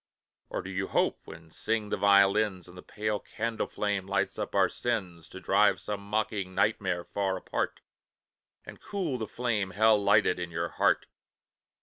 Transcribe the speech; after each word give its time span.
Or 0.49 0.63
do 0.63 0.71
you 0.71 0.87
hope, 0.87 1.19
when 1.25 1.51
sing 1.51 1.89
the 1.89 1.95
violins, 1.95 2.67
And 2.67 2.75
the 2.75 2.81
pale 2.81 3.19
candle 3.19 3.67
flame 3.67 4.07
lights 4.07 4.39
up 4.39 4.55
our 4.55 4.67
sins, 4.67 5.27
To 5.27 5.39
drive 5.39 5.79
some 5.79 6.01
mocking 6.03 6.55
nightmare 6.55 7.03
far 7.03 7.37
apart, 7.37 7.81
And 8.65 8.81
cool 8.81 9.19
the 9.19 9.27
flame 9.27 9.69
hell 9.69 10.03
lighted 10.03 10.39
in 10.39 10.49
your 10.49 10.69
heart? 10.69 11.05